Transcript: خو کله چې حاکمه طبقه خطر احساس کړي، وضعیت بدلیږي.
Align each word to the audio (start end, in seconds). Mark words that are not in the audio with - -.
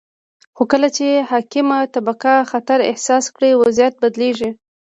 خو 0.55 0.63
کله 0.71 0.87
چې 0.97 1.07
حاکمه 1.29 1.77
طبقه 1.93 2.33
خطر 2.51 2.79
احساس 2.91 3.25
کړي، 3.35 3.51
وضعیت 3.63 3.95
بدلیږي. 4.03 4.51